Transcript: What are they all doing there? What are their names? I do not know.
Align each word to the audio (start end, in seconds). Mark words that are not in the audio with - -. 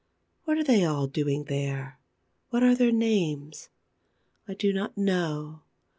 What 0.45 0.57
are 0.57 0.63
they 0.63 0.83
all 0.83 1.05
doing 1.05 1.43
there? 1.43 1.99
What 2.49 2.63
are 2.63 2.73
their 2.73 2.91
names? 2.91 3.69
I 4.47 4.55
do 4.55 4.73
not 4.73 4.97
know. 4.97 5.61